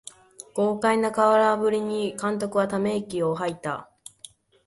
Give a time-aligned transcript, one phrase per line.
[0.55, 3.87] 豪快な空振りに監督はため息をはいた